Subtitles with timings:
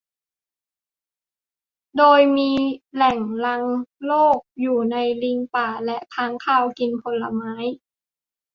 [1.97, 2.51] โดยมี
[2.93, 3.63] แหล่งรัง
[4.05, 7.53] โรคอยู่ในลิงป่าและค้างคาวกินผลไม้